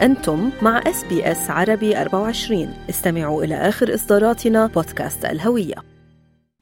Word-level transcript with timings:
أنتم 0.00 0.50
مع 0.62 0.78
SBS 0.86 1.50
عربي 1.50 2.00
24 2.00 2.74
استمعوا 2.90 3.44
إلى 3.44 3.54
آخر 3.54 3.94
إصداراتنا 3.94 4.66
بودكاست 4.66 5.24
الهوية. 5.24 5.74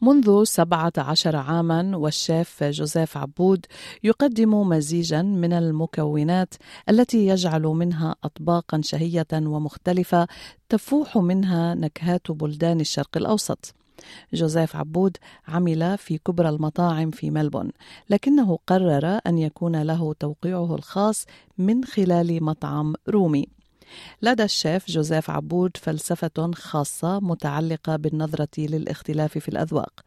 منذ 0.02 0.44
17 0.44 1.36
عاما 1.36 1.96
والشيف 1.96 2.64
جوزيف 2.64 3.16
عبود 3.16 3.66
يقدم 4.02 4.68
مزيجا 4.68 5.22
من 5.22 5.52
المكونات 5.52 6.54
التي 6.90 7.26
يجعل 7.26 7.62
منها 7.62 8.14
اطباقا 8.24 8.80
شهية 8.84 9.26
ومختلفة 9.32 10.26
تفوح 10.68 11.16
منها 11.16 11.74
نكهات 11.74 12.30
بلدان 12.30 12.80
الشرق 12.80 13.16
الأوسط. 13.16 13.74
جوزيف 14.32 14.76
عبود 14.76 15.16
عمل 15.48 15.98
في 15.98 16.18
كبرى 16.18 16.48
المطاعم 16.48 17.10
في 17.10 17.30
ملبون 17.30 17.70
لكنه 18.10 18.58
قرر 18.66 19.20
أن 19.26 19.38
يكون 19.38 19.82
له 19.82 20.12
توقيعه 20.12 20.74
الخاص 20.74 21.24
من 21.58 21.84
خلال 21.84 22.44
مطعم 22.44 22.94
رومي. 23.08 23.46
لدى 24.22 24.42
الشيف 24.42 24.90
جوزيف 24.90 25.30
عبود 25.30 25.76
فلسفة 25.76 26.50
خاصة 26.54 27.20
متعلقة 27.20 27.96
بالنظرة 27.96 28.48
للاختلاف 28.58 29.38
في 29.38 29.48
الأذواق 29.48 30.00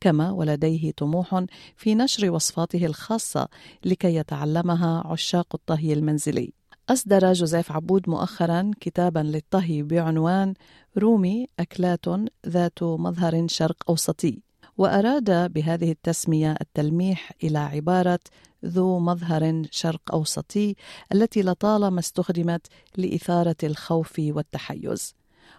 كما 0.00 0.30
ولديه 0.30 0.92
طموح 0.92 1.44
في 1.76 1.94
نشر 1.94 2.30
وصفاته 2.30 2.86
الخاصة 2.86 3.48
لكي 3.84 4.14
يتعلمها 4.14 5.02
عشاق 5.06 5.46
الطهي 5.54 5.92
المنزلي. 5.92 6.52
أصدر 6.88 7.32
جوزيف 7.32 7.72
عبود 7.72 8.08
مؤخرا 8.08 8.70
كتابا 8.80 9.18
للطهي 9.20 9.82
بعنوان 9.82 10.54
رومي 10.98 11.46
أكلات 11.60 12.04
ذات 12.46 12.82
مظهر 12.82 13.46
شرق 13.48 13.76
أوسطي 13.88 14.42
وأراد 14.78 15.52
بهذه 15.52 15.90
التسمية 15.90 16.56
التلميح 16.60 17.32
إلى 17.44 17.58
عبارة 17.58 18.18
ذو 18.64 18.98
مظهر 18.98 19.62
شرق 19.70 20.14
أوسطي 20.14 20.76
التي 21.12 21.42
لطالما 21.42 22.00
استخدمت 22.00 22.66
لإثارة 22.96 23.56
الخوف 23.62 24.14
والتحيز. 24.18 25.14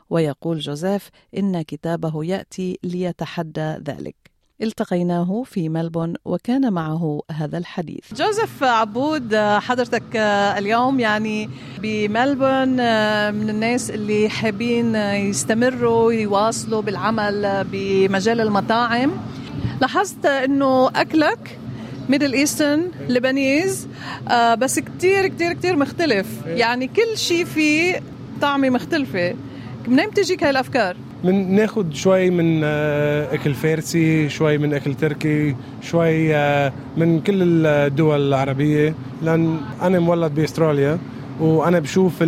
ويقول 0.09 0.59
جوزيف 0.59 1.09
إن 1.37 1.61
كتابه 1.61 2.25
يأتي 2.25 2.79
ليتحدى 2.83 3.61
ذلك. 3.61 4.26
التقيناه 4.61 5.43
في 5.45 5.69
ملبون 5.69 6.13
وكان 6.25 6.73
معه 6.73 7.21
هذا 7.31 7.57
الحديث. 7.57 8.13
جوزيف 8.13 8.63
عبود 8.63 9.35
حضرتك 9.35 10.15
اليوم 10.57 10.99
يعني 10.99 11.49
بملبون 11.79 12.69
من 13.35 13.49
الناس 13.49 13.91
اللي 13.91 14.29
حابين 14.29 14.95
يستمروا 14.95 16.13
يواصلوا 16.13 16.81
بالعمل 16.81 17.65
بمجال 17.71 18.41
المطاعم. 18.41 19.11
لاحظت 19.81 20.25
إنه 20.25 20.87
أكلك 20.87 21.59
Middle 22.09 22.33
Eastern 22.33 22.91
Lebanese 23.09 23.87
بس 24.57 24.79
كتير 24.79 25.27
كتير 25.27 25.53
كتير 25.53 25.75
مختلف. 25.75 26.27
يعني 26.45 26.87
كل 26.87 27.17
شيء 27.17 27.45
فيه 27.45 28.01
طعمة 28.41 28.69
مختلفة. 28.69 29.35
منين 29.87 30.09
بتجيك 30.09 30.43
هاي 30.43 30.49
الافكار 30.49 30.95
من 31.23 31.55
ناخد 31.55 31.93
شوي 31.93 32.29
من 32.29 32.63
أكل 32.63 33.53
فارسي 33.53 34.29
شوي 34.29 34.57
من 34.57 34.73
أكل 34.73 34.93
تركي 34.93 35.55
شوي 35.81 36.33
من 36.97 37.21
كل 37.21 37.65
الدول 37.65 38.27
العربية 38.27 38.95
لأن 39.23 39.57
أنا 39.81 39.99
مولد 39.99 40.35
بأستراليا 40.35 40.97
وأنا 41.39 41.79
بشوف 41.79 42.23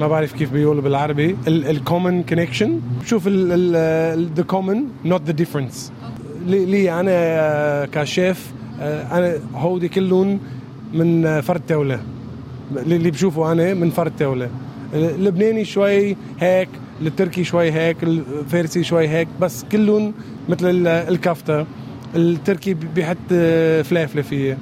ما 0.00 0.08
بعرف 0.08 0.32
كيف 0.32 0.52
بيقولوا 0.52 0.82
بالعربي 0.82 1.36
ال 1.46 1.57
common 1.57 2.22
connection 2.22 2.80
بشوف 3.02 3.28
the 3.28 4.42
common 4.46 4.84
not 5.04 5.22
the 5.26 5.32
difference 5.32 5.92
لي 6.46 7.00
أنا 7.00 7.86
كشيف 7.92 8.52
أنا 8.80 9.34
هودي 9.54 9.88
كلهم 9.88 10.40
من 10.94 11.40
فرد 11.40 11.62
دولة. 11.68 12.00
اللي 12.76 13.10
بشوفه 13.10 13.52
أنا 13.52 13.74
من 13.74 13.90
فرد 13.90 14.12
دولة. 14.20 14.48
اللبناني 14.94 15.64
شوي 15.64 16.16
هيك 16.40 16.68
التركي 17.02 17.44
شوي 17.44 17.72
هيك 17.72 18.02
الفارسي 18.02 18.84
شوي 18.84 19.08
هيك 19.08 19.28
بس 19.40 19.64
كلهم 19.72 20.14
مثل 20.48 20.86
الكفتة. 20.86 21.66
التركي 22.16 22.74
بيحط 22.74 23.28
فلافلة 23.84 24.22
فيه 24.22 24.58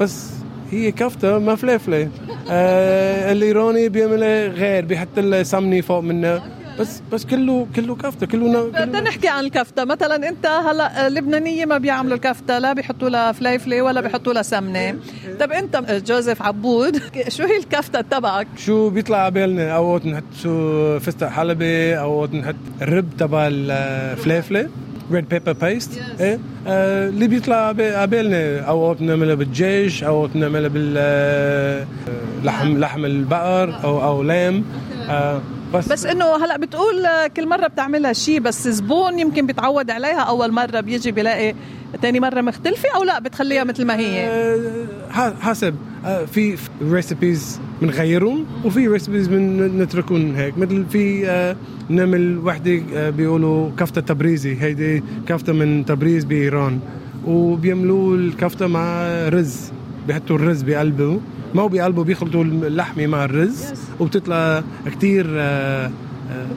بس 0.00 0.30
هي 0.70 0.92
كفتة 0.92 1.38
ما 1.38 1.54
فلافلة. 1.54 2.08
آه 2.50 3.32
الإيراني 3.32 3.88
بيعملها 3.88 4.48
غير 4.48 4.84
بيحط 4.84 5.18
السمنة 5.18 5.80
فوق 5.80 6.00
منها. 6.00 6.61
بس 6.80 7.02
بس 7.12 7.24
كله 7.24 7.66
كله 7.76 7.94
كفته 7.96 8.26
كله 8.26 8.68
بدنا 8.70 9.00
نحكي 9.00 9.28
عن 9.28 9.44
الكفته 9.44 9.84
مثلا 9.84 10.28
أنت 10.28 10.46
هلأ 10.46 11.06
اللبنانيه 11.06 11.64
ما 11.64 11.78
بيعملوا 11.78 12.16
الكفته 12.16 12.58
لا 12.58 12.72
بيحطوا 12.72 13.08
لها 13.08 13.32
فليفلة 13.32 13.82
ولا 13.82 14.00
بيحطوا 14.00 14.32
لها 14.32 14.42
سمنة. 14.42 14.96
طب 15.40 15.52
أنت 15.52 15.76
جوزيف 16.06 16.42
عبود 16.42 16.96
شو 17.36 17.42
هي 17.44 17.56
الكفته 17.56 18.00
تبعك؟ 18.00 18.46
شو 18.56 18.90
بيطلع 18.90 19.18
على 19.18 19.30
بالنا؟ 19.30 19.70
اوقات 19.76 20.06
نحط 20.06 20.22
شو 20.42 20.98
فستق 20.98 21.28
حلبي 21.28 21.98
اوقات 21.98 22.34
نحط 22.34 22.54
الرب 22.82 23.06
تبع 23.18 23.48
الفليفلة 23.50 24.68
red 25.12 25.28
pepper 25.28 25.52
paste 25.52 26.00
إيه؟ 26.20 26.38
آه 26.66 27.08
اللي 27.08 27.28
بيطلع 27.28 27.56
على 27.56 28.06
بالنا. 28.06 28.60
اوقات 28.60 28.96
بنعملها 29.00 29.34
بالدجاج 29.34 30.04
اوقات 30.04 30.30
بنعملها 30.34 30.68
باللحم 30.68 32.78
لحم 32.78 33.04
البقر 33.04 33.84
أو 33.84 34.02
أو 34.04 34.22
lamb. 34.22 34.64
آه 35.10 35.40
بس 35.74 35.88
بس 35.92 36.06
إنه 36.06 36.44
هلأ 36.44 36.56
بتقول 36.56 37.06
كل 37.36 37.48
مرة 37.48 37.66
بتعملها 37.66 38.12
شيء 38.12 38.40
بس 38.40 38.68
زبون 38.68 39.18
يمكن 39.18 39.46
بيتعود 39.46 39.90
عليها 39.90 40.20
أول 40.20 40.52
مرة 40.52 40.80
بيجي 40.80 41.12
بيلاقي 41.12 41.54
ثاني 42.02 42.20
مرة 42.20 42.40
مختلفة 42.40 42.88
أو 42.96 43.04
لأ 43.04 43.18
بتخليها 43.18 43.64
مثل 43.64 43.84
ما 43.84 43.96
هي؟ 43.96 44.26
أه 44.28 45.34
حسب 45.40 45.74
أه 46.04 46.24
في 46.24 46.56
recipes 46.90 47.60
بنغيرهم 47.82 48.46
وفي 48.64 48.88
recipes 48.88 49.28
بنتركهم 49.28 50.34
هيك 50.34 50.58
مثل 50.58 50.84
في 50.90 51.26
أه 51.28 51.56
نعمل 51.88 52.38
وحدة 52.38 53.10
بيقولوا 53.10 53.70
كفتة 53.78 54.00
تبريزي 54.00 54.56
هيدي 54.60 55.02
كفتة 55.28 55.52
من 55.52 55.84
تبريز 55.84 56.24
بإيران 56.24 56.80
وبيعملوا 57.26 58.16
الكفتة 58.16 58.66
مع 58.66 59.06
رز 59.28 59.72
بيحطوا 60.06 60.36
الرز 60.36 60.62
بقلبه 60.62 61.20
ما 61.54 61.62
هو 61.62 61.68
بقلبه 61.68 62.04
بيخلطوا 62.04 62.44
اللحمه 62.44 63.06
مع 63.06 63.24
الرز 63.24 63.64
وبتطلع 64.00 64.62
كثير 64.86 65.26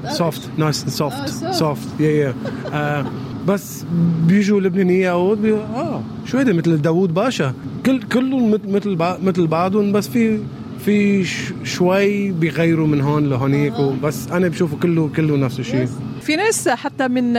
soft 0.09 0.41
nice 0.57 0.85
soft 0.85 1.27
soft 1.53 1.87
yeah 1.99 2.09
yeah 2.09 3.05
بس 3.47 3.85
بيجوا 4.27 4.61
لبنانية 4.61 5.11
أو 5.11 5.35
بي... 5.35 5.53
آه 5.53 6.01
شو 6.25 6.37
هيدا 6.37 6.53
مثل 6.53 6.81
داوود 6.81 7.13
باشا. 7.13 7.53
كل 7.85 8.01
كلهم 8.01 8.51
مثل 8.51 8.97
مثل 9.23 9.47
بعضهم 9.47 9.91
بس 9.91 10.07
في 10.07 10.39
في 10.85 11.25
شوي 11.63 12.31
بيغيروا 12.31 12.87
من 12.87 13.01
هون 13.01 13.29
لهونيك 13.29 13.73
بس 14.03 14.27
أنا 14.31 14.47
بشوفه 14.47 14.77
كله 14.77 15.09
كله 15.15 15.37
نفس 15.37 15.59
الشيء. 15.59 15.87
في 16.21 16.35
ناس 16.35 16.69
حتى 16.69 17.07
من 17.07 17.37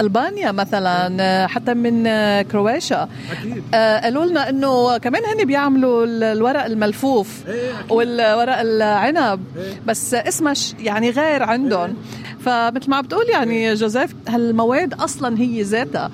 ألبانيا 0.00 0.52
مثلا 0.52 1.46
حتى 1.46 1.74
من 1.74 2.02
كرواتيا. 2.42 3.08
أكيد. 3.32 3.62
قالوا 3.74 4.24
لنا 4.24 4.48
إنه 4.48 4.98
كمان 4.98 5.22
هن 5.24 5.44
بيعملوا 5.44 6.06
الورق 6.06 6.64
الملفوف 6.64 7.28
والورق 7.88 8.58
العنب 8.60 9.40
بس 9.86 10.14
اسمها 10.14 10.54
يعني 10.80 11.10
غير 11.10 11.42
عندهم. 11.42 11.94
فمثل 12.40 12.90
ما 12.90 12.96
عم 12.96 13.02
بتقول 13.02 13.28
يعني 13.28 13.74
جوزيف 13.74 14.14
هالمواد 14.28 14.94
أصلا 14.94 15.38
هي 15.38 15.62
ذاتها. 15.62 16.10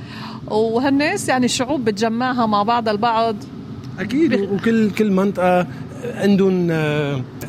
وهالناس 0.46 1.28
يعني 1.28 1.46
الشعوب 1.46 1.84
بتجمعها 1.84 2.46
مع 2.46 2.62
بعض 2.62 2.88
البعض. 2.88 3.36
أكيد 4.00 4.34
وكل 4.34 4.90
كل 4.90 5.10
منطقة 5.10 5.66
عندهم 6.04 6.70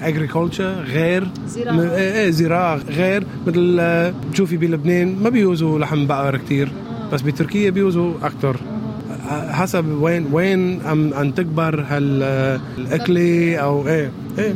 اجريكولتشر 0.03 0.83
غير 0.83 1.27
زراعة. 1.47 1.95
إيه 1.95 2.29
زراعة 2.29 2.79
غير 2.89 3.23
مثل 3.47 3.81
بتشوفي 4.29 4.57
بلبنان 4.57 5.15
ما 5.23 5.29
بيوزوا 5.29 5.79
لحم 5.79 6.07
بقر 6.07 6.37
كتير 6.37 6.69
بس 7.13 7.21
بتركيا 7.21 7.69
بيوزوا 7.69 8.13
أكثر 8.23 8.57
حسب 9.49 9.85
وين 10.01 10.25
وين 10.31 10.81
عم 10.85 11.13
عم 11.13 11.31
تكبر 11.31 11.85
هالاكله 11.89 13.55
أو 13.55 13.87
إيه 13.87 14.11
إيه. 14.39 14.53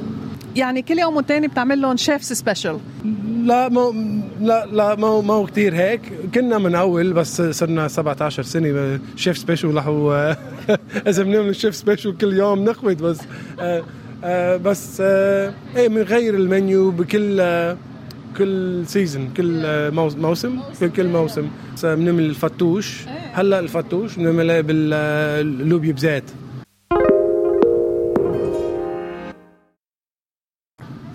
يعني 0.55 0.81
كل 0.81 0.99
يوم 0.99 1.15
والتاني 1.15 1.47
بتعمل 1.47 1.81
لهم 1.81 1.97
chef's 1.97 2.33
special. 2.33 2.79
لا 3.43 3.69
ما 3.69 3.93
لا 4.41 4.65
لا 4.65 4.95
ما 4.95 5.21
ما 5.21 5.33
هو 5.33 5.45
كثير 5.45 5.75
هيك. 5.75 6.01
كنا 6.35 6.57
من 6.57 6.75
أول 6.75 7.13
بس 7.13 7.41
صرنا 7.41 7.87
17 7.87 8.43
سنة 8.43 8.99
chef 9.15 9.37
special. 9.37 9.75
راحوا 9.75 10.31
إذا 11.09 11.23
بنعمل 11.23 11.55
chef 11.55 11.75
special 11.75 12.17
كل 12.17 12.33
يوم 12.33 12.63
نخبط 12.63 13.01
بس. 13.03 13.19
آه 13.59 13.83
آه 14.23 14.57
بس 14.57 14.97
آه 15.01 15.53
إيه 15.75 15.87
بنغير 15.87 16.35
المنيو 16.35 16.91
بكل 16.91 17.37
آه 17.41 17.77
كل 18.37 18.83
season 18.87 19.29
كل 19.37 19.61
آه 19.65 19.89
موسم 19.89 20.59
كل 20.79 20.89
كل 20.89 21.07
موسم. 21.07 21.47
بنعمل 21.83 22.23
الفتوش. 22.23 23.01
هلأ 23.33 23.59
الفتوش 23.59 24.15
بنعملها 24.15 24.61
باللوبيا 24.61 25.93
بزيت. 25.93 26.23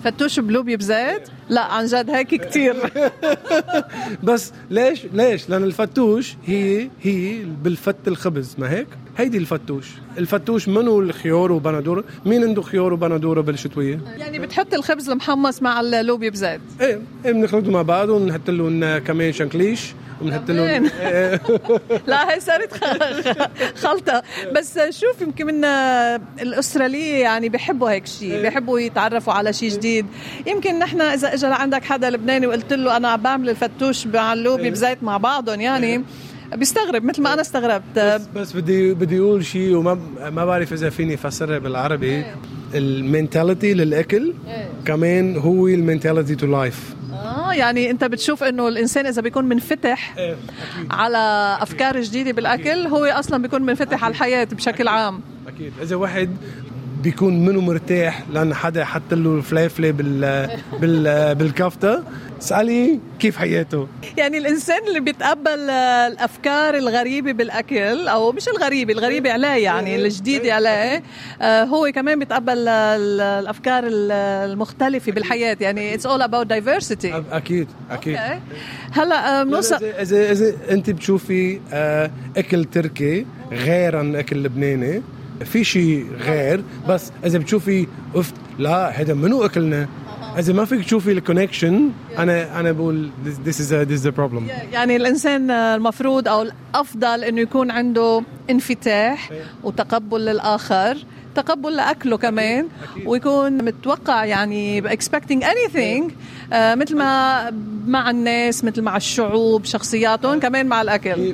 فتوش 0.05 0.39
بلوبيا 0.39 0.75
بزيت 0.75 1.29
لا 1.49 1.61
عن 1.61 1.85
جد 1.85 2.09
هيك 2.09 2.27
كتير. 2.35 2.75
بس 4.23 4.53
ليش 4.69 5.05
ليش؟ 5.13 5.49
لأن 5.49 5.63
الفتوش 5.63 6.35
هي 6.45 6.89
هي 7.01 7.43
بالفت 7.63 8.07
الخبز 8.07 8.55
ما 8.57 8.71
هيك؟ 8.71 8.87
هيدي 9.17 9.37
الفتوش. 9.37 9.85
الفتوش 10.17 10.67
منو 10.67 10.99
الخيار 10.99 11.51
وبندوره 11.51 12.03
مين 12.25 12.43
عنده 12.43 12.61
خيار 12.61 12.93
وبندوره 12.93 13.41
بالشتوية؟ 13.41 13.99
يعني 14.17 14.39
بتحط 14.39 14.73
الخبز 14.73 15.09
المحمص 15.09 15.61
مع 15.61 15.79
اللوبيا 15.81 16.29
بزيت. 16.29 16.61
إيه 16.81 16.99
إيه 17.25 17.31
بنخلطه 17.31 17.71
مع 17.71 17.81
بعض 17.81 18.09
ونحط 18.09 18.49
لهم 18.49 18.97
كمان 18.97 19.33
شنكليش 19.33 19.93
وبنحط 20.21 20.51
لهم. 20.51 20.65
إيه. 21.01 21.41
لا 22.07 22.33
هي 22.35 22.39
صارت 22.39 22.73
خ- 22.73 23.79
خلطة. 23.79 24.23
بس 24.55 24.79
شوف 24.89 25.21
يمكن 25.21 25.45
من 25.45 25.65
الأسترالية 26.41 27.15
يعني 27.21 27.49
بيحبوا 27.49 27.89
هيك 27.89 28.07
شيء 28.07 28.41
بيحبوا 28.41 28.79
يتعرفوا 28.79 29.33
على 29.33 29.53
شيء 29.53 29.69
جديد. 29.69 30.05
يمكن 30.47 30.79
نحن 30.79 31.01
إذا 31.01 31.33
إجا 31.33 31.47
لعندك 31.47 31.83
حدا 31.83 32.09
لبناني 32.09 32.47
وقلت 32.47 32.73
له 32.73 32.97
أنا 32.97 33.15
بعمل 33.15 33.49
الفتوش 33.49 34.07
مع 34.07 34.33
اللوبي 34.33 34.69
بزيت 34.69 35.03
مع 35.03 35.17
بعضهم 35.17 35.61
يعني 35.61 36.03
بيستغرب 36.53 37.03
مثل 37.03 37.21
ما 37.21 37.33
أنا 37.33 37.41
استغربت. 37.41 37.83
بس, 37.97 38.21
بس 38.35 38.53
بدي 38.53 38.93
بدي 38.93 39.19
أقول 39.19 39.45
شيء 39.45 39.75
وما 39.75 39.93
ما 40.29 40.45
بعرف 40.45 40.73
إذا 40.73 40.89
فيني 40.89 41.13
أفسرها 41.13 41.59
بالعربي. 41.59 42.25
ال 42.75 42.85
mentality 42.85 43.73
للأكل 43.73 44.33
كمان 44.85 45.37
هو 45.37 45.67
ال 45.67 45.74
mentality 45.74 46.35
to 46.35 46.47
life 46.47 46.95
آه 47.13 47.53
يعني 47.53 47.91
أنت 47.91 48.03
بتشوف 48.03 48.43
إنه 48.43 48.67
الإنسان 48.67 49.05
إذا 49.05 49.21
بيكون 49.21 49.45
منفتح 49.45 50.15
على 50.91 51.57
أفكار 51.61 52.01
جديدة 52.01 52.31
بالأكل 52.31 52.87
هو 52.87 53.05
أصلا 53.05 53.41
بيكون 53.41 53.61
منفتح 53.61 54.03
على 54.03 54.11
الحياة 54.11 54.47
بشكل 54.51 54.87
عام. 54.87 55.21
أكيد. 55.47 55.73
إذا 55.81 55.95
واحد 55.95 56.29
بيكون 57.05 57.45
منه 57.45 57.61
مرتاح 57.61 58.23
لأن 58.33 58.53
حدا 58.53 58.85
حط 58.85 59.13
له 59.13 59.35
الفلافلة 59.35 59.91
بال 59.91 60.49
بال 60.81 61.35
بالكفتة. 61.35 62.03
اسالي 62.41 62.99
كيف 63.19 63.37
حياته؟ 63.37 63.87
يعني 64.17 64.37
الإنسان 64.37 64.87
اللي 64.87 64.99
بيتقبل 64.99 65.69
آه، 65.69 66.07
الأفكار 66.07 66.75
الغريبة 66.77 67.31
بالأكل 67.31 68.07
أو 68.07 68.31
مش 68.31 68.47
الغريبة 68.49 68.93
الغريبة 68.93 69.31
عليه 69.31 69.47
يعني 69.63 69.95
الجديدة 69.95 70.53
عليه 70.53 71.03
آه، 71.41 71.63
هو 71.63 71.91
كمان 71.95 72.19
بيتقبل 72.19 72.67
آه، 72.67 72.95
ال- 72.95 73.21
الأفكار 73.21 73.83
ال- 73.87 74.11
المختلفة 74.51 75.11
بالحياة. 75.11 75.57
يعني 75.61 75.93
it's 75.93 76.05
all 76.05 76.21
about 76.21 76.47
diversity 76.47 77.23
أكيد 77.31 77.67
أكيد. 77.91 78.17
هلا 78.91 79.39
آه، 79.39 79.43
بنوصل 79.43 79.75
اذا 79.75 80.01
اذا 80.01 80.31
إذا 80.31 80.53
أنت 80.71 80.89
بتشوفي 80.89 81.59
آه، 81.73 82.11
أكل 82.37 82.65
تركي 82.65 83.25
غير 83.51 83.95
عن 83.97 84.15
أكل 84.15 84.43
لبناني 84.43 85.01
في 85.45 85.63
شيء 85.63 86.05
غير 86.21 86.63
بس 86.89 87.11
إذا 87.25 87.37
بتشوفي 87.37 87.87
أف 88.15 88.33
لا 88.59 88.89
هذا 88.89 89.13
منو 89.13 89.45
أكلنا؟ 89.45 89.87
إذا 90.39 90.53
ما 90.53 90.65
فيك 90.65 90.85
تشوفي 90.85 91.11
ال 91.11 91.18
connection 91.18 91.89
أنا 92.17 92.59
أنا 92.59 92.71
بقول 92.71 93.09
this 93.45 93.55
is 93.55 93.71
a, 93.71 93.85
this 93.85 94.03
is 94.03 94.05
a 94.05 94.11
problem. 94.11 94.43
يعني 94.73 94.95
الإنسان 94.95 95.51
المفروض 95.51 96.27
أو 96.27 96.41
الأفضل 96.41 97.23
إنه 97.23 97.41
يكون 97.41 97.71
عنده 97.71 98.23
انفتاح 98.49 99.29
وتقبل 99.63 100.25
للآخر 100.25 100.97
تقبل 101.35 101.75
لأكله 101.75 102.17
كمان 102.17 102.67
ويكون 103.05 103.65
متوقع 103.65 104.25
يعني 104.25 104.81
expecting 104.81 105.41
anything 105.43 106.11
آه، 106.53 106.75
مثل 106.75 106.97
ما 106.97 107.51
مع 107.87 108.09
الناس 108.09 108.63
مثل 108.63 108.81
مع 108.81 108.97
الشعوب 108.97 109.65
شخصياتهم 109.65 110.39
كمان 110.39 110.65
مع 110.65 110.81
الأكل. 110.81 111.33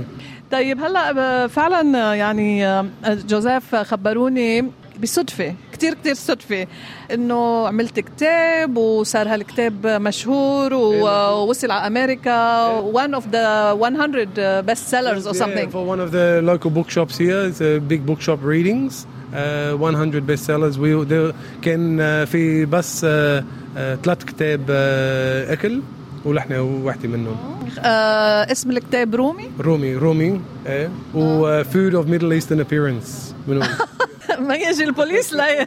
100% 0.00 0.17
طيب 0.50 0.80
هلا 0.80 1.18
آه، 1.18 1.46
فعلا 1.46 2.10
آه، 2.10 2.14
يعني 2.14 2.66
آه، 2.66 2.86
جوزيف 3.06 3.74
خبروني 3.74 4.70
بصدفة 5.02 5.54
كتير 5.72 5.94
كتير 5.94 6.14
صدفة 6.14 6.66
انه 7.14 7.68
عملت 7.68 8.00
كتاب 8.00 8.76
وصار 8.76 9.28
هالكتاب 9.28 9.86
مشهور 9.86 10.74
ووصل 10.74 11.70
على 11.70 11.86
أمريكا 11.86 12.80
one 12.92 13.14
of 13.20 13.24
the 13.32 13.74
100 13.76 14.62
best 14.62 14.88
sellers 14.88 15.26
or 15.26 15.34
Yeah, 15.34 15.44
something 15.44 15.70
for 15.70 15.84
one 15.86 16.00
of 16.00 16.10
the 16.10 16.40
local 16.42 16.70
bookshops 16.70 17.16
here. 17.18 17.40
It's 17.48 17.60
a 17.60 17.78
big 17.78 18.04
bookshop 18.06 18.42
readings. 18.42 19.06
Uh, 19.32 19.76
100 19.76 20.26
bestsellers. 20.26 20.78
We 20.78 20.94
there 21.04 21.34
كان 21.62 21.98
uh, 21.98 22.28
في 22.28 22.64
بس 22.64 23.00
uh, 23.00 23.04
uh, 23.04 24.04
ثلاث 24.04 24.24
كتاب 24.24 24.60
uh, 24.66 25.52
اكل 25.52 25.82
ونحن 26.24 26.52
واحدة 26.52 27.08
منهم. 27.08 27.36
آه 27.78 28.52
اسم 28.52 28.70
الكتاب 28.70 29.14
رومي؟ 29.14 29.50
رومي 29.60 29.94
رومي 29.96 30.40
إيه. 30.66 30.90
و 31.14 31.62
Food 31.64 31.92
of 31.94 32.06
Middle 32.08 32.32
Eastern 32.40 32.60
Appearance. 32.60 33.34
منو؟ 33.48 33.60
ما 34.48 34.54
يجي 34.54 34.84
البوليس 34.84 35.32
لا. 35.32 35.66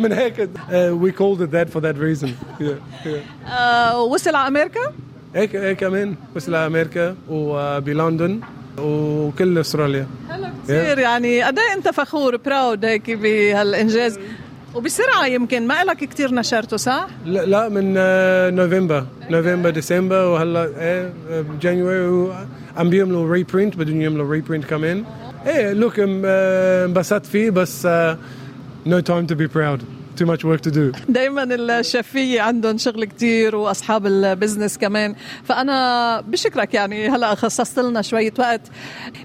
من 0.00 0.12
هيك 0.12 0.48
we 1.02 1.12
called 1.12 1.40
it 1.42 1.50
that 1.50 1.68
for 1.70 1.80
that 1.80 1.96
reason. 1.98 2.28
Yeah, 2.60 2.64
yeah. 3.04 3.50
آه 3.52 4.02
وصل 4.02 4.34
على 4.34 4.48
أمريكا؟ 4.48 4.80
هيك 5.34 5.56
هيك 5.56 5.78
كمان 5.78 6.14
وصل 6.36 6.54
على 6.54 6.66
أمريكا 6.66 7.16
وبلندن 7.30 8.40
وكل 8.78 9.58
أستراليا. 9.58 10.06
حلو 10.30 10.46
كثير 10.64 10.98
يعني 10.98 11.42
قد 11.42 11.58
إيه 11.58 11.72
أنت 11.74 11.88
فخور 11.88 12.36
proud 12.36 12.84
هيك 12.84 13.10
بهالإنجاز. 13.10 14.18
وبسرعة 14.74 15.26
يمكن. 15.26 15.66
ما 15.66 15.84
لك 15.84 15.96
كثير 15.96 16.34
نشرته 16.34 16.76
صح؟ 16.76 17.06
لا 17.26 17.44
لا 17.44 17.68
من 17.68 17.94
آه، 17.98 18.50
نوفمبر. 18.50 19.04
نوفمبر 19.30 19.70
ديسمبر 19.70 20.16
وهلا 20.26 20.68
إيه 20.80 21.12
January 21.62 22.34
عم 22.76 22.90
بيعملوا 22.90 23.32
reprint 23.32 23.76
بدهم 23.76 24.00
يعملوا 24.00 24.32
reprint 24.32 24.64
كمان. 24.64 25.04
إيه 25.46 25.72
look 25.72 25.94
انبسطت 26.00 27.26
فيه 27.26 27.50
بس 27.50 27.88
no 28.86 29.00
time 29.00 29.26
to 29.26 29.34
be 29.34 29.46
proud 29.46 29.82
too 30.18 30.26
much 30.26 30.44
work 30.44 30.60
to 30.60 30.70
do. 30.70 30.92
دائما 31.08 31.42
الشفية 31.44 32.40
عندهم 32.40 32.78
شغل 32.78 33.04
كتير 33.04 33.56
وأصحاب 33.56 34.06
البزنس 34.06 34.78
كمان. 34.78 35.14
فأنا 35.44 36.20
بشكرك 36.20 36.74
يعني. 36.74 37.08
هلأ 37.08 37.34
خصصت 37.34 37.78
لنا 37.78 38.02
شوية 38.02 38.32
وقت. 38.38 38.60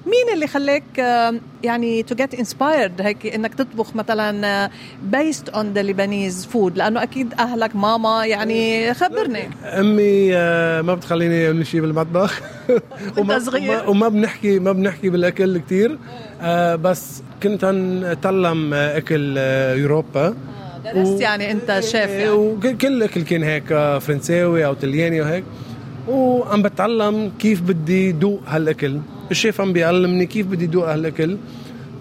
مين 0.05 0.33
اللي 0.33 0.47
خلاك 0.47 0.99
آه، 0.99 1.35
يعني 1.63 2.03
to 2.03 2.15
get 2.15 2.33
inspired 2.33 3.01
هيك 3.01 3.25
إنك 3.25 3.55
تطبخ 3.55 3.95
مثلا 3.95 4.69
based 5.03 5.49
on 5.49 5.73
the 5.73 5.81
Lebanese 5.81 6.45
food 6.45 6.77
لأنه 6.77 7.03
أكيد 7.03 7.33
أهلك 7.39 7.75
ماما 7.75 8.25
يعني 8.25 8.93
خبرني. 8.93 9.49
أمي 9.63 10.35
آه، 10.35 10.81
ما 10.81 10.95
بتخليني 10.95 11.47
أعمل 11.47 11.67
شيء 11.67 11.81
بالمطبخ. 11.81 12.41
وما؟ 13.17 13.39
وما, 13.53 13.87
وما 13.87 14.07
بنحكي 14.07 14.59
ما 14.59 14.71
بنحكي 14.71 15.09
بالأكل 15.09 15.57
كثير 15.57 15.97
بس 16.75 17.23
كنت 17.43 17.63
أتعلم 18.03 18.73
آه، 18.73 18.97
أكل 18.97 19.35
آه، 19.37 19.81
اوروبا 19.81 20.35
درست 20.85 21.21
يعني 21.21 21.51
انت 21.51 21.79
شيف 21.79 21.95
يعني. 22.09 22.29
وكل 22.29 22.87
الاكل 22.87 23.21
كان 23.21 23.43
هيك 23.43 23.71
آه، 23.71 23.99
فرنساوي 23.99 24.65
أو 24.65 24.73
طلياني 24.73 25.21
وهيك 25.21 25.43
وعم 26.07 26.61
بتعلم 26.61 27.31
كيف 27.39 27.61
بدي 27.61 28.11
دوق 28.11 28.41
هالأكل. 28.47 28.97
الشيف 29.31 29.61
عم 29.61 29.73
بيعلمني 29.73 30.25
كيف 30.25 30.47
بدي 30.47 30.65
دوق 30.67 30.89
هالأكل. 30.89 31.37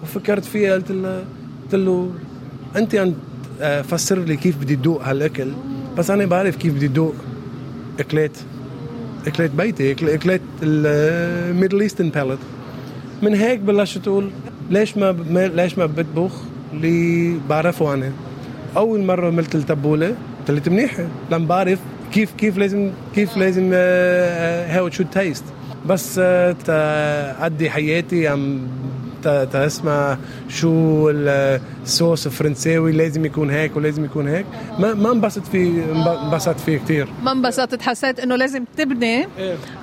وفكرت 0.03 0.45
فيها 0.45 0.73
قلت 0.73 0.91
له 0.91 1.23
قلت 1.63 1.75
له 1.75 2.11
أنت 2.75 2.95
عم 2.95 3.13
آه، 3.61 3.81
فسر 3.81 4.19
لي 4.19 4.35
كيف 4.37 4.57
بدي 4.57 4.75
دوق 4.75 5.03
هالأكل. 5.03 5.47
بس 5.97 6.09
أنا 6.11 6.25
بعرف 6.25 6.55
كيف 6.55 6.73
بدي 6.73 6.87
دوق 6.87 7.15
أكلات. 7.99 8.37
أكلات 9.27 9.51
بيتي 9.51 9.91
أكلات 9.91 10.41
ال 10.63 10.80
Middle 10.80 11.81
Eastern 11.81 12.09
palate 12.09 12.39
من 13.21 13.35
هيك 13.35 13.59
بلشت 13.59 14.07
أقول 14.07 14.29
ليش 14.69 14.97
ما 14.97 15.11
ما- 15.11 15.47
ليش 15.47 15.77
ما 15.77 15.85
بطبخ؟ 15.85 16.31
اللي 16.73 17.33
بعرفه 17.49 17.93
أنا. 17.93 18.11
أول 18.77 19.03
مرة 19.03 19.27
عملت 19.27 19.55
التبولة 19.55 20.15
طلعت 20.47 20.69
منيحة 20.69 21.03
لما 21.31 21.47
بعرف 21.47 21.79
كيف 22.11 22.31
كيف 22.37 22.57
لازم 22.57 22.91
كيف 23.15 23.37
لازم 23.37 23.69
هاو 24.73 24.89
شود 24.89 25.07
تيست 25.09 25.43
بس 25.85 26.19
آه، 26.23 26.55
تأدي 26.65 27.69
حياتي 27.69 28.27
عم 28.27 28.61
تسمع 29.53 30.17
شو 30.49 31.09
الصوص 31.09 32.25
الفرنساوي 32.25 32.91
لازم 32.91 33.25
يكون 33.25 33.49
هيك 33.49 33.75
ولازم 33.77 34.05
يكون 34.05 34.27
هيك. 34.27 34.45
ما 34.79 34.93
ما 34.93 35.11
انبسط 35.11 35.43
فيه 35.47 35.83
انبسطت 36.23 36.59
فيه 36.59 36.77
كثير 36.77 37.07
ما 37.23 37.31
انبسطت 37.31 37.81
حسيت 37.81 38.19
إنه 38.19 38.35
لازم 38.35 38.63
تبني 38.77 39.27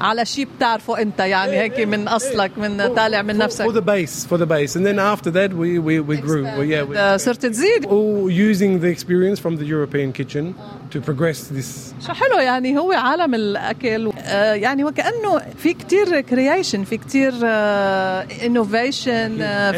على 0.00 0.24
شيء 0.24 0.48
بتعرفه 0.56 1.02
أنت 1.02 1.20
يعني 1.20 1.52
هيك 1.58 1.80
من 1.80 2.08
أصلك 2.08 2.50
من 2.58 2.94
طالع 2.94 3.22
من 3.22 3.34
for 3.34 3.42
نفسك. 3.44 3.66
the 3.66 3.80
base 3.80 4.26
for 4.32 4.36
the 4.38 4.46
base. 4.46 4.76
And 4.76 4.86
then 4.86 4.98
after 4.98 5.30
that 5.30 5.50
we 5.52 5.78
we, 5.78 6.00
we 6.00 6.16
grew. 6.16 6.44
Well, 6.44 6.64
yeah 6.64 6.82
we, 6.90 6.96
آه، 6.96 7.16
صرت 7.16 7.46
تزيد. 7.46 7.84
All 7.86 8.30
using 8.30 8.80
the 8.84 8.88
experience 8.98 9.38
from 9.40 9.56
the 9.56 9.64
European 9.66 10.12
kitchen 10.12 10.54
to 10.94 11.00
progress 11.10 11.38
this. 11.58 11.94
شو 12.06 12.12
حلو 12.12 12.38
يعني 12.38 12.78
هو 12.78 12.92
عالم 12.92 13.34
الأكل. 13.34 14.12
آه، 14.18 14.52
يعني 14.54 14.84
وكانه 14.84 15.40
في 15.58 15.74
كتير 15.74 16.20
كرييشن 16.20 16.84
في 16.84 16.96
كتير 16.96 17.32
انوفيشن 18.46 19.25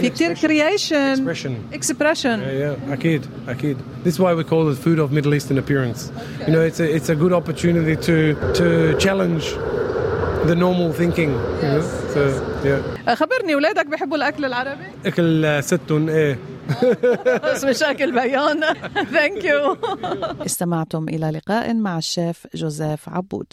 في 0.00 0.10
expression. 0.10 0.40
كرييشن 0.40 1.16
expression 1.16 1.74
اكسبريشن 1.74 2.40
Yeah, 2.40 2.74
yeah, 2.90 2.94
akid, 2.96 3.22
akid. 3.46 3.76
This 4.04 4.14
is 4.14 4.20
why 4.20 4.34
we 4.34 4.44
call 4.44 4.68
it 4.72 4.78
food 4.86 4.98
of 4.98 5.12
Middle 5.12 5.34
Eastern 5.34 5.58
appearance. 5.58 6.00
You 6.46 6.52
know, 6.54 6.62
it's 6.68 6.80
a 6.80 6.86
it's 6.96 7.08
a 7.08 7.16
good 7.22 7.32
opportunity 7.40 7.96
to 8.08 8.16
to 8.60 8.66
challenge 9.04 9.44
the 10.50 10.56
normal 10.66 10.92
thinking. 11.00 11.30
You 11.62 11.68
know? 11.72 11.82
So 12.14 12.20
yeah. 12.64 13.14
خبرني 13.14 13.54
اولادك 13.54 13.86
بحبوا 13.86 14.16
الاكل 14.16 14.44
العربي 14.44 14.84
اكل 15.06 15.64
ستون 15.64 16.08
إيه 16.10 16.38
بس 17.44 17.64
مشاكل 17.64 18.12
بيان 18.12 18.60
ثانك 19.12 19.44
يو 19.44 19.76
استمعتم 20.46 21.08
إلى 21.08 21.30
لقاء 21.30 21.74
مع 21.74 21.98
الشيف 21.98 22.46
جوزيف 22.54 23.08
عبود 23.08 23.52